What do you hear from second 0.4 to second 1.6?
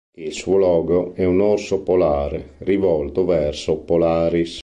logo è un